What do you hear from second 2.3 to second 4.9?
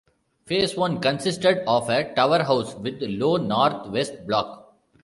house with low north-west block.